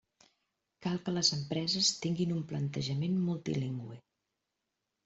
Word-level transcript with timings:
Cal 0.85 0.97
que 1.09 1.13
les 1.17 1.29
empreses 1.37 1.91
tinguin 2.07 2.35
un 2.39 2.43
plantejament 2.55 3.23
multilingüe. 3.31 4.05